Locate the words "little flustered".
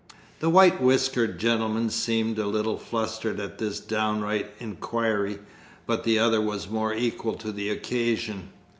2.47-3.39